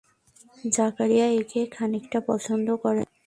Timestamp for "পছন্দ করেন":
2.27-3.07